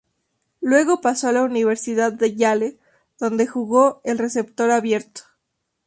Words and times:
Luego 0.61 0.99
pasó 0.99 1.27
a 1.27 1.31
la 1.31 1.43
Universidad 1.43 2.11
de 2.11 2.33
Yale, 2.35 2.79
donde 3.19 3.45
jugó 3.45 4.01
el 4.03 4.17
receptor 4.17 4.71
abierto. 4.71 5.21